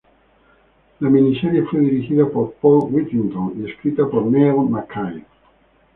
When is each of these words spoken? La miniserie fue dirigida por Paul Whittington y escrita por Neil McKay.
La 0.99 1.09
miniserie 1.11 1.61
fue 1.61 1.79
dirigida 1.81 2.27
por 2.27 2.53
Paul 2.55 2.91
Whittington 2.91 3.53
y 3.63 3.69
escrita 3.69 4.07
por 4.09 4.25
Neil 4.25 4.55
McKay. 4.67 5.23